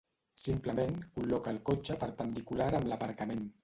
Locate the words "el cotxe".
1.59-2.01